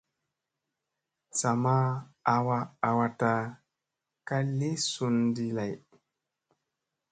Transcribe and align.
Sa 1.39 1.51
ma 1.63 1.75
awa 2.35 2.57
awata 2.87 3.31
ka 4.27 4.37
li 4.57 4.71
sun 4.91 5.15
ɗi 5.35 5.45
lay. 5.57 5.73